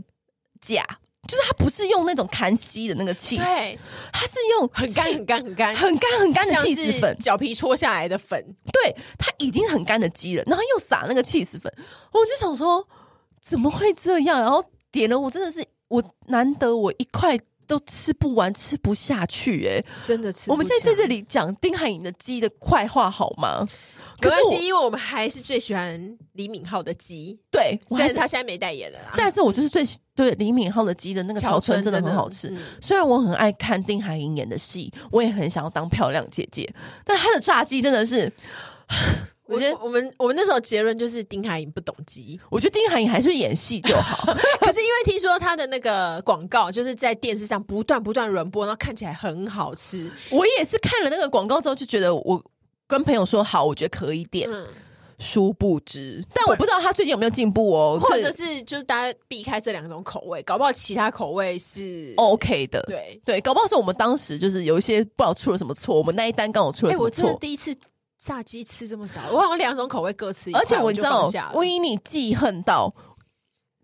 [0.60, 0.84] 假。
[1.30, 3.78] 就是它不是用那种干吸的那个气，对，
[4.12, 8.44] 它是用很干很干很干很干很干的气死粉，脚皮搓下来的粉。
[8.72, 11.72] 对，它已经很干的鸡了，然后又撒那个气死粉，
[12.10, 12.84] 我就想说
[13.40, 14.40] 怎么会这样？
[14.40, 20.50] 然后点了，我真的是我难得我一块都吃不完，吃不下去、欸，哎，真的吃。
[20.50, 23.64] 我们现在在这里讲丁海寅的鸡的快话好吗？
[24.22, 27.38] 没关系，因为我们还是最喜欢李敏镐的鸡。
[27.50, 32.48] 对，虽然他现在没代言了啦，但是我就是最对李敏镐的鸡的那个桥村真的很好吃。
[32.48, 36.72] 嗯、虽然我很爱看丁海寅演的戏，我也很想要当漂亮姐姐，
[37.04, 38.32] 但他的炸鸡真的是，
[39.46, 42.38] 我觉得我们我们那时候结论就是丁海寅不懂鸡。
[42.50, 44.32] 我觉得丁海寅还是演戏就好。
[44.60, 50.10] 可是因为听说他的那个广告就是在电视上不断不断轮播，然后看起来很好吃。
[50.30, 52.42] 我也是看了那个广告之后就觉得我。
[52.90, 54.50] 跟朋友说好，我觉得可以点。
[54.52, 54.66] 嗯，
[55.18, 62.82] 殊不知，但我不知道他最近有没有进步哦，或者是就是大家避开这两种口味，搞不好其他口味是 OK 的。
[62.88, 67.24] 对对，搞不好是我们当时就是有一些不知道出了什么错，我们那一单刚好出了什么错。
[67.24, 67.76] 我真的第一次
[68.18, 72.92] 炸鸡吃这么少，我好像两种口味各吃一块，而且我知道，我以你记恨到。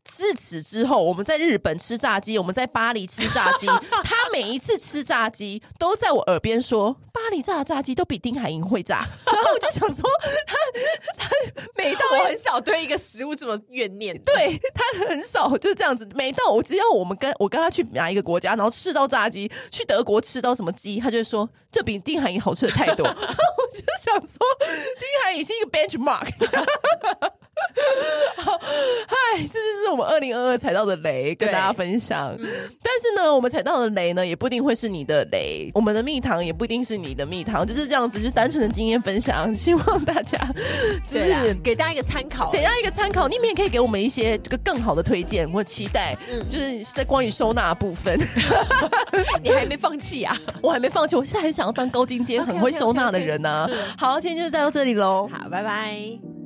[0.06, 3.66] 自此之后，我们在日本吃炸鸡，我们在巴黎吃炸鸡。
[4.04, 9.06] 他每一次吃炸鸡，都在我耳边说：“巴黎炸的炸鸡都比丁海寅会炸。
[9.26, 10.08] ”然后我就想说，
[10.46, 10.56] 他
[11.18, 11.28] 他
[11.76, 16.08] 每到我很少对一个食物这么怨念，对他很少就是这样子。
[16.14, 23.04] 每到我只要我们跟我跟他去哪一个国家，然后吃到炸鸡，去德国吃到什么鸡，他就会说这比丁海寅好吃的太多。
[23.10, 26.30] 然后我就想说，丁海寅是一个 benchmark。
[28.36, 32.36] 好，嗨，这就是我们二零二二踩到的雷，跟大家分享。
[32.38, 32.46] 嗯、
[32.82, 39.52] 但是呢，我们踩到的雷呢，也不一定会是你的雷，我们的蜜糖也不一定是你的蜜糖，就是这样子，就是单纯的经验分享。
[39.54, 40.38] 希望大家
[41.06, 43.26] 就是给大家一个参考，给大家一个参考。
[43.26, 48.18] 你们也可以给我们一些这个更好的推荐或期待，嗯，就是在关于收纳部分。
[49.42, 50.36] 你还没放弃啊？
[50.62, 55.28] 我还没放弃，我现在很想要当高精尖、很会收纳的人呢.好，今天就到这里喽。
[55.32, 56.45] 好，拜拜。